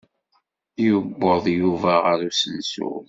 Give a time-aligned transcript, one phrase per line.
[0.85, 2.89] Yuweḍ Yuba ɣer usensu.